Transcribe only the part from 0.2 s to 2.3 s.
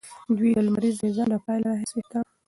دوی د لمریز نظام له پیل راهیسې شته.